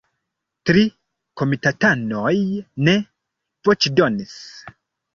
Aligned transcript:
Tri 0.69 0.85
komitatanoj 1.41 2.33
ne 2.89 2.99
voĉdonis. 3.67 4.39